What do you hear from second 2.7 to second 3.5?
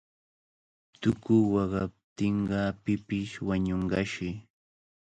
pipish